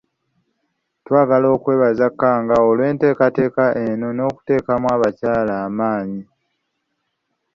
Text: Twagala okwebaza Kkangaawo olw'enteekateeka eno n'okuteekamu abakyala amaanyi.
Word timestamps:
Twagala 1.05 1.47
okwebaza 1.55 2.05
Kkangaawo 2.11 2.67
olw'enteekateeka 2.73 3.63
eno 3.87 4.07
n'okuteekamu 4.13 4.87
abakyala 4.95 5.53
amaanyi. 5.65 6.21